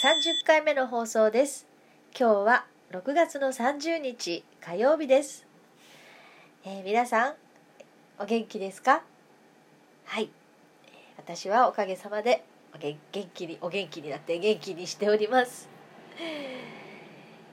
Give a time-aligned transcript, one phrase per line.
[0.00, 1.66] 30回目の放送です。
[2.16, 5.44] 今日は6月の30日火曜日です、
[6.64, 7.34] えー皆さん
[8.16, 9.02] お元気ですか？
[10.04, 10.30] はい。
[11.16, 15.68] 私はおかげさまでお元元気にお元気になって元気にしております。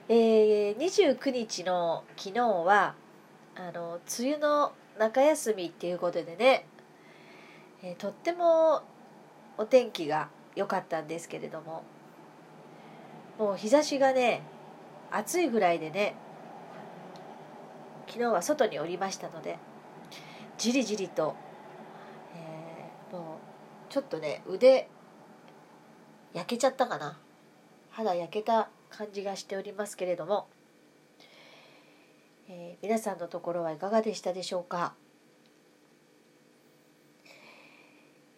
[0.08, 2.94] えー29日の昨日は
[3.56, 6.68] あの梅雨の中休みっていうことでね、
[7.82, 8.84] えーとっても
[9.58, 11.82] お天気が良かったんですけれども
[13.38, 14.42] もう日差しがね
[15.10, 16.14] 暑いぐらいでね
[18.06, 19.58] 昨日は外におりましたので
[20.58, 21.36] じりじりと、
[22.34, 23.38] えーも
[23.88, 24.88] うちょっとね腕
[26.34, 27.18] 焼けちゃったかな。
[27.90, 30.48] 肌焼けた感じがしておりますけれども、
[32.48, 34.94] えー皆さんのところはいかがでしたでしょうか。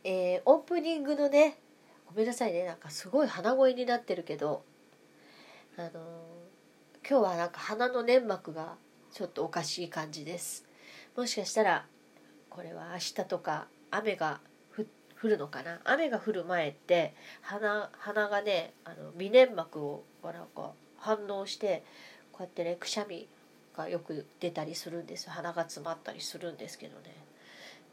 [0.05, 1.59] えーオープニングのね
[2.07, 4.65] ごめんなさいねなんかすごい鼻声になってるけど
[5.81, 5.91] あの
[7.09, 8.75] 今日はなんか鼻の粘膜が
[9.13, 10.65] ちょっとおかしい感じです。
[11.17, 11.87] もしかしたら
[12.51, 14.41] これは明日とか雨が
[15.23, 15.81] 降るのかな？
[15.85, 21.85] 雨が降る前って鼻鼻がねあの微粘膜をなんか反応して
[22.33, 23.29] こうやってねくしゃみ
[23.77, 27.15] がよく出たりするんです鼻が詰まったりするんですけどね。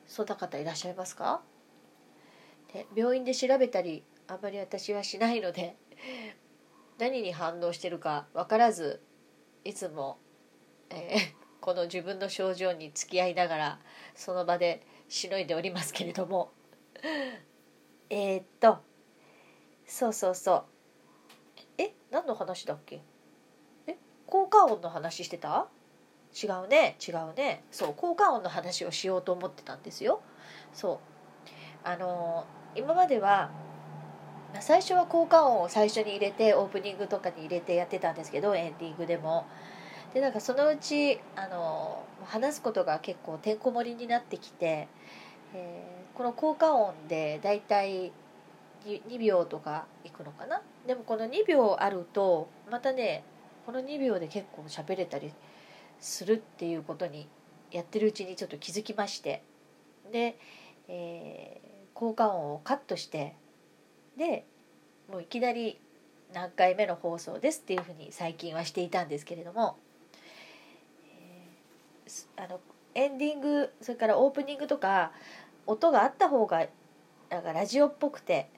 [0.08, 1.42] そんな方いらっしゃいますか？
[2.74, 5.76] で病院で調べたりあんまり私はしないので
[6.98, 9.02] 何に反応してるか分からず
[9.64, 10.18] いつも、
[10.90, 13.80] えー この自分の症状に付き合いながら
[14.14, 16.52] その場でしのいでおりますけれども。
[18.12, 18.78] えっと
[19.88, 20.66] そうそうそう。
[21.80, 23.02] え何の話だっけ？
[23.88, 25.68] え効果音の話してた？
[26.40, 27.64] 違うね違うね。
[27.72, 30.22] そう効果音の話をしようと思ってたんですよ。
[30.72, 31.00] そう。
[31.84, 33.50] あのー今までは
[34.62, 39.46] 最初は効果音を最初に入れてオープニングとかに入れてやってたんですけどエンディングでも。
[40.14, 44.88] でなんかそのうちあの話すことが結構てんこ盛りになってきて、
[45.54, 48.14] えーこの効果音でだいたい
[48.86, 50.62] 2, 秒とかいくのかな？
[50.88, 53.26] でもこの2秒あるとまたね
[53.66, 55.34] この2秒で結構喋れたり
[56.00, 57.28] するっていうことに
[57.72, 59.44] やってるうちにちょっと気づきまして。
[60.12, 60.38] で、
[60.88, 63.36] えー効果音をカットして
[64.18, 64.46] で
[65.12, 65.80] もういきなり
[66.34, 69.78] 何回目の放送ですっていうふうに最近はしていたんですけれども、
[71.08, 72.60] えーあの
[72.96, 75.12] エンディングそれからオープニングとか
[75.68, 76.66] 音があった方が
[77.30, 78.50] なんかラジオっぽくて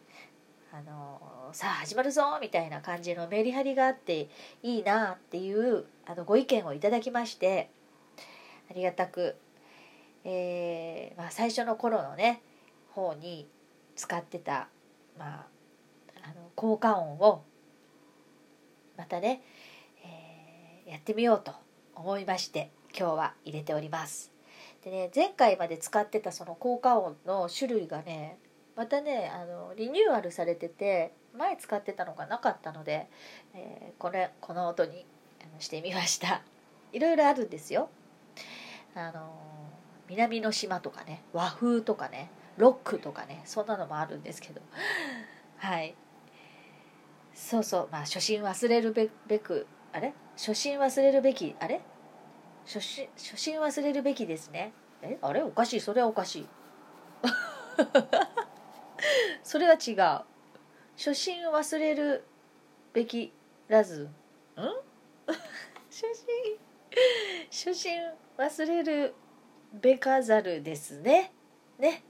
[0.72, 4.30] あのさあ始まるぞみたいな感じのメリハリがあって
[4.62, 7.72] いいなっていうあのご意見をいただきまして
[8.70, 9.36] ありがたく、
[10.24, 12.42] えーまあ、最初の頃のね
[12.92, 13.48] 方に
[13.96, 14.68] 使ってた、
[15.18, 15.46] まあ、
[16.24, 17.44] あの効果音を
[18.98, 19.42] またね、
[20.04, 21.52] えーやってみようと
[21.96, 24.32] 思いまして今日は入れております。
[24.84, 28.38] でね前回まで使ってたその効果音の種類がね
[28.76, 33.10] またねあのリニューアルされてて前使ってたのがなかったので、
[33.54, 35.06] えーこれこの音に
[35.60, 36.42] してみました。
[36.94, 37.90] いろいろあるんですよ。
[38.96, 39.30] あの
[40.08, 44.62] 南の島とかね和風とかねロックとかねそんなのもあるんですけど。
[45.58, 45.96] はい。
[47.34, 47.90] そうそう。
[47.92, 50.14] まあ初心忘れるべべくあれ？
[50.36, 51.82] 初心忘れるべきあれ？
[52.66, 54.74] 初心初心忘れるべきですね。
[55.02, 55.18] え？
[55.22, 55.42] あれ？
[55.44, 55.80] おかしい。
[55.80, 56.48] それはおかしい。
[59.44, 59.96] それは違う。
[60.98, 62.26] 初心忘れる
[62.94, 63.34] べき
[63.68, 64.06] らず。
[64.06, 64.10] ん？
[65.90, 66.60] 初心
[67.52, 68.00] 初心
[68.38, 69.16] 忘れる
[69.74, 71.32] べかざるですね。
[71.78, 72.04] ね。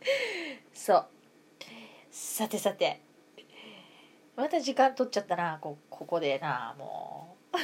[0.72, 1.06] そう。
[2.10, 3.00] さてさて。
[4.36, 7.56] また時間取っちゃったなこここでなもう。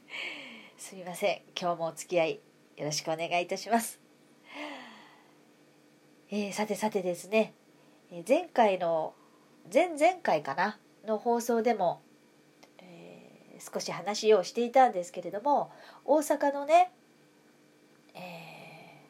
[0.80, 1.42] すみません。
[1.60, 2.40] 今日もお付き合い
[2.76, 4.00] よろしくお願いいたします、
[6.30, 7.54] えーさてさてですね。
[8.26, 9.14] 前回の
[9.72, 12.02] 前々回かなの放送でも、
[12.78, 15.72] えー少し話をしていたんですけれども
[16.04, 16.92] 大阪のね、
[18.14, 19.02] え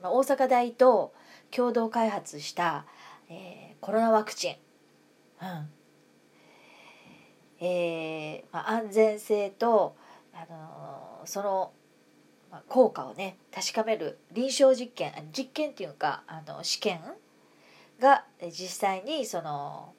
[0.00, 1.14] ーまあ、大阪大と
[1.54, 2.86] 共同開発した、
[3.28, 4.56] えーコロナワクチン、
[5.42, 5.70] うん。
[7.60, 9.96] えーまあ、安全性と、
[10.32, 11.72] あのーその、
[12.50, 17.00] まあ、効果をね確かめる臨床実験あ実験っていうかあの試験
[18.00, 19.94] がえ実際にその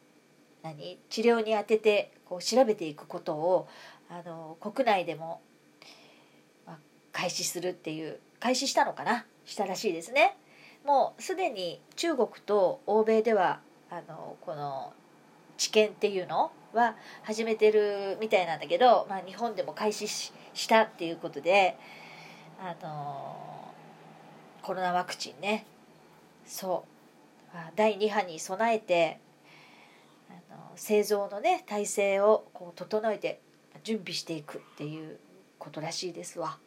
[0.62, 3.68] 何治療に当ててこう調べていくことを
[4.10, 5.42] あの国内でも、
[6.66, 6.78] まあ、
[7.12, 9.26] 開始するっていう開始したのかな？
[9.46, 10.38] したらしいですね。
[10.86, 13.60] もうすでに中国と欧米では
[13.90, 14.94] あのこの
[15.58, 20.32] 治験っていうのは始めてるみたいなんだけど、まあ、日本でも開始し
[20.68, 21.78] たっていうことで、
[22.60, 23.72] あの、
[24.62, 25.66] コロナワクチンね。
[26.46, 26.94] そう。
[27.76, 29.20] 第2波に備えて
[30.30, 33.42] あの製造のね体制をこう整えて
[33.84, 35.20] 準備していくっていう
[35.60, 36.58] ことらしいですわ。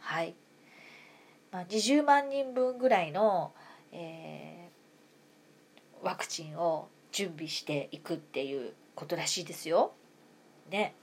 [0.00, 0.34] はい、
[1.54, 3.52] まあ、20万人分ぐらいの、
[3.92, 9.92] えー、ワクチンを準備していくっていうことらしいですよ。
[10.68, 10.96] ね。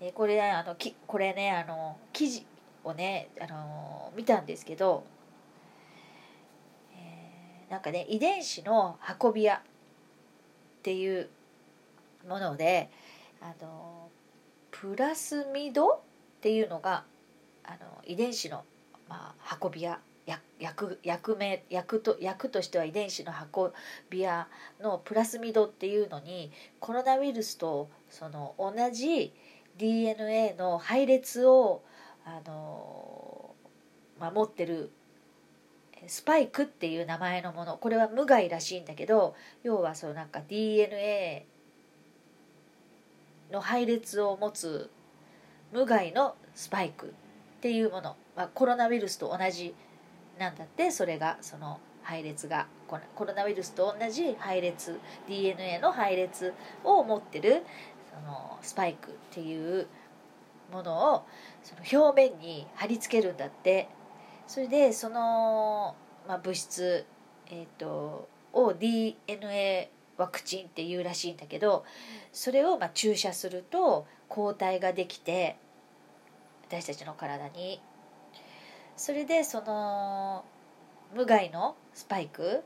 [0.00, 2.46] えこれねあのきこれねあの記事
[2.84, 5.04] をねあの見たんですけど、
[6.94, 9.60] えー、なんかね遺伝子の運び屋っ
[10.82, 11.28] ていう
[12.26, 12.88] もので
[13.42, 14.08] あの
[14.70, 16.00] プラスミドっ
[16.40, 17.04] ていうのが
[17.62, 17.76] あの
[18.06, 18.64] 遺伝子の、
[19.08, 20.00] まあ、運び屋
[20.58, 23.72] 役役名役と役としては遺伝子の運
[24.08, 24.48] び屋
[24.80, 29.34] のプラスミドっていうのにコロナウイルスとその同じ
[29.76, 31.82] DNA の配列を
[32.24, 33.54] あの、
[34.18, 34.90] まあ、持ってる
[36.06, 41.46] スパイクっていう名前のものこれは無害らしいんだけど要はそうなんか DNA
[43.50, 44.90] の配列を持つ
[45.72, 47.14] 無害のスパイク。
[47.64, 49.74] っていうもの、まあ、コロナウイルスと同じ
[50.38, 50.90] なんだって。
[50.90, 56.52] それがその配列がコロナウイルスと同じ配列 DNA の配列
[56.84, 57.62] を持ってる
[58.10, 59.86] そのスパイクっていう
[60.70, 61.24] ものを
[61.62, 63.88] その表面に貼り付けるんだって。
[64.46, 65.96] それでその、
[66.28, 67.06] まあ、物質、
[67.46, 71.86] えーと、を DNA ワクチンっていうらしいんだけど
[72.30, 75.56] それをまあ注射すると抗体ができて
[76.66, 77.80] 私たちの体に。
[78.96, 80.44] それでその
[81.14, 82.62] 無害のスパイク。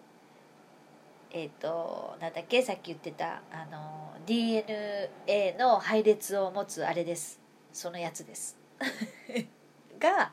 [1.31, 7.41] えっ、ー、となんだっけさっき言ってたあの DNA の配列を持つあれです。
[7.73, 8.56] そのやつです。
[9.99, 10.33] が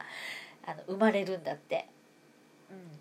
[0.66, 1.90] あの生まれるんだって、
[2.70, 3.00] うん、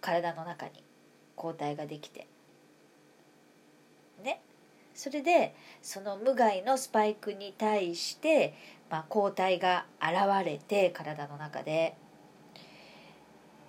[0.00, 0.84] 体の中に
[1.36, 2.26] 抗体ができて。
[4.22, 4.40] ね。
[4.94, 8.54] それでその無害のスパイクに対して
[8.92, 11.96] まあ、抗体が現れて体の中で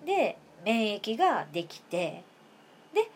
[0.06, 2.26] で免疫ができて
[2.94, 3.10] で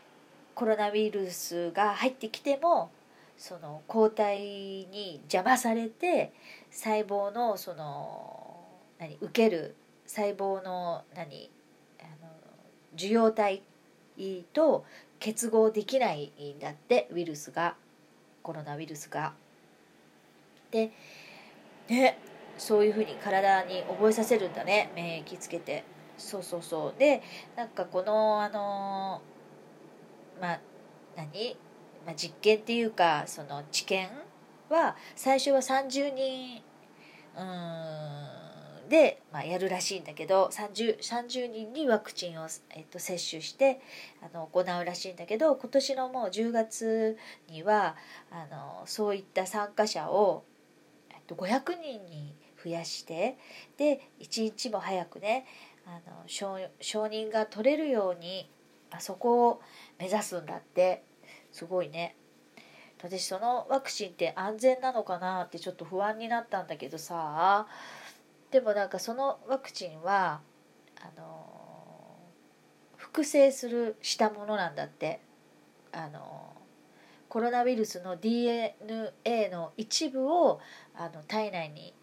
[0.55, 2.91] コロナウイルスが入ってきても
[3.37, 6.31] その抗体に邪魔されて
[6.71, 8.63] 細胞のその
[8.99, 9.75] 何受ける
[10.05, 11.51] 細胞の何
[11.99, 12.29] あの
[12.95, 13.61] 受容体
[14.53, 14.85] と
[15.19, 17.75] 結合できないんだってウイルスが
[18.43, 19.33] コロナウイルスが。
[20.71, 20.91] で
[21.89, 22.19] ね
[22.57, 25.83] そういうふうに体に覚えさせるんだね免疫つけて。
[26.17, 26.99] そうそうそう。
[26.99, 27.21] で
[27.55, 29.21] なんかこのあの
[30.41, 30.59] まあ
[31.15, 31.55] 何、
[32.05, 34.09] まあ、実験っていうかその治験
[34.69, 36.61] は最初は30人
[37.37, 43.81] うんで、まあ、やるらしいんだけど 30, 30人にワクチンを、えっと、接種して
[44.21, 47.17] あの行うらしいんだけど今年のもう10月
[47.49, 47.95] には
[48.31, 50.45] あのそういった参加者を
[51.35, 53.37] 500人に増やして
[53.77, 55.45] で一日も早くね
[55.85, 58.49] あの承承認が取れるように
[58.91, 59.61] あそこを
[59.99, 61.03] 目指すんだって
[61.51, 62.15] すごいね。
[62.99, 67.67] 私そのワクチンって安全なのかなってちょっと不安になったんだけどさ。
[68.49, 70.41] でもなんかそのワクチンは
[70.99, 72.17] あの
[72.95, 75.19] 複製するしたものなんだって。
[75.91, 76.56] あの
[77.29, 80.59] コロナウイルスの DNA の一部を
[80.95, 81.93] あの体内に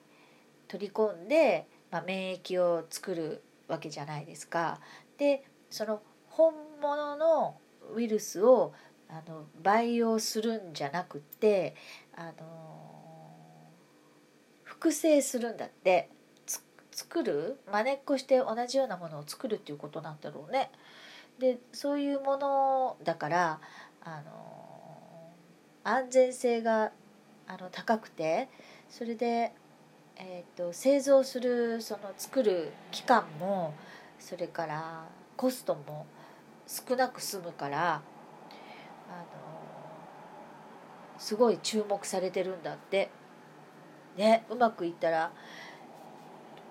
[0.69, 4.81] 取り込んで、まあ、免疫を作るわけじゃないですか。
[5.19, 7.57] でその本物の
[7.95, 8.73] ウイルスを
[9.09, 11.75] あの培養するんじゃなくて
[12.17, 13.65] あの
[14.65, 16.11] 複製するんだって
[16.91, 17.59] 作る？
[17.71, 20.71] まねっこして同じようなものを作るっていうことなんだろうね。
[21.39, 23.61] でそういうものだから
[24.03, 24.64] あの
[25.85, 26.93] 安全性が
[27.47, 28.49] あの高くて
[28.89, 29.53] それで、
[30.17, 33.75] えーと、製造するその作る期間も
[34.19, 35.05] それから
[35.37, 36.07] コストも
[36.67, 38.05] 少なく済むからあの
[41.19, 43.11] すごい注目されてるんだって
[44.17, 45.31] ねうまくいったら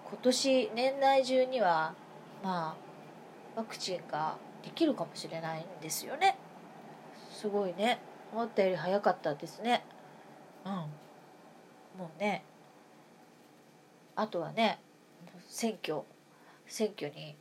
[0.09, 1.93] 今年年内中には
[2.43, 2.75] ま
[3.55, 6.35] あワクチンができるかもしれないんですよね
[7.31, 7.99] すごいね。
[8.33, 9.85] 思ったより早かったですね。
[10.65, 10.71] うん。
[11.99, 12.43] もうね
[14.15, 14.79] あとはね
[15.47, 16.01] 選挙
[16.65, 17.35] 選挙に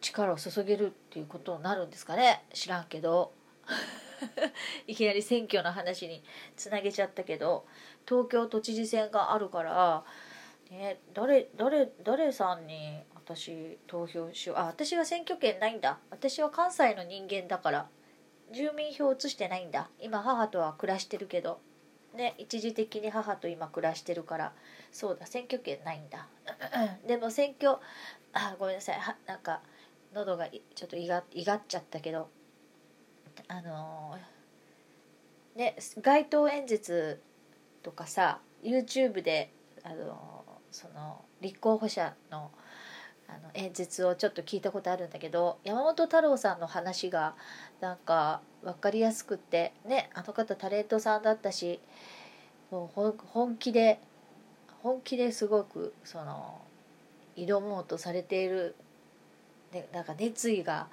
[0.00, 2.44] 力を注げるっていうことになるんですかね。
[2.52, 3.32] 知らんけど。
[4.86, 6.22] いきなり選挙の話に
[6.56, 7.66] つなげちゃったけど。
[8.08, 10.04] 東京都知事選があるから
[10.70, 14.58] ね、誰誰誰さんに私投票しよう。
[14.58, 15.98] あ私は選挙権ないんだ。
[16.10, 17.88] 私は関西の人間だから
[18.52, 19.88] 住民票移してないんだ。
[20.00, 21.60] 今母とは暮らしてるけど。
[22.14, 24.52] ね一時的に母と今暮らしてるから。
[24.92, 26.26] そうだ選挙権ないんだ。
[27.06, 27.76] でも選挙
[28.32, 28.98] あごめんなさい。
[28.98, 29.62] はなんか
[30.12, 32.28] 喉がちょっといがいがっちゃったけど。
[33.48, 37.20] あのー、ね街頭演説
[37.82, 39.52] とかさ YouTube で
[39.82, 42.50] あのーその立候補者の
[43.30, 47.34] あの演説をちょっと聞いたことあるんだけど山本太郎さんの話が
[47.80, 51.80] なんか分かりやすくってねあの方タレントさんだったし
[52.70, 54.00] もう本気で
[54.82, 56.60] 本気ですごくその
[57.36, 58.74] 挑もうとされている、
[59.72, 60.88] ね、なんか熱意が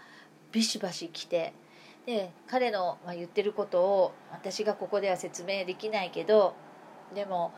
[0.51, 1.53] ビシバシきて
[2.05, 6.55] で彼の、言ってることを私がここでは説明できないけど
[7.13, 7.53] でも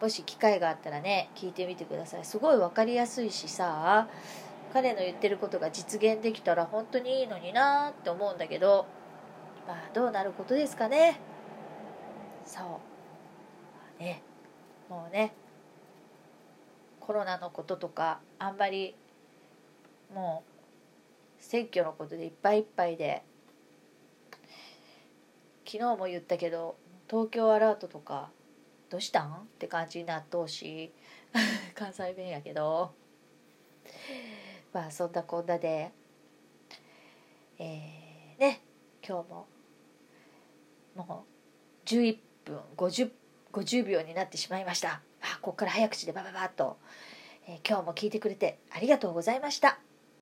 [0.00, 2.24] もし機会があったらね聞いてみてください。
[2.24, 4.08] すごい分かりやすいしさ
[4.72, 8.86] 彼の言ってることが実現できたら本当にいいのになって思うんだけど
[9.66, 11.20] まあどうなることですかね。
[12.44, 12.80] そ
[13.98, 14.02] う。
[14.02, 14.22] ね
[14.88, 15.32] もうね
[17.00, 18.94] コロナのこととかあんまり
[20.14, 23.22] もう選挙のことでいっぱいいっぱいで
[25.66, 26.76] 昨日も言ったけど
[27.08, 28.30] 東京アラートとか
[28.88, 29.32] どうしたん？
[29.32, 30.92] って感じになっとうし。
[31.74, 32.94] 関西弁やけど。
[34.72, 35.92] まあそんなこんなで。
[37.58, 38.62] えー、ね。
[39.06, 39.46] 今日も。
[40.94, 41.26] も
[41.84, 43.10] う11分 50,
[43.52, 45.00] 50秒になってしまいました。
[45.20, 46.78] あここから早口でバババッと、
[47.46, 49.78] えー、今日も聞いてくれてありがとうございました。